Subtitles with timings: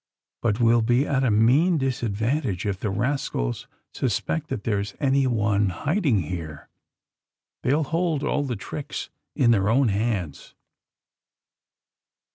[0.41, 6.23] But we'll be at a mean disadvantage if the rascals suspect that there's anyone hiding
[6.23, 6.69] here.
[7.61, 10.55] They'll hold all the tricks in their own hands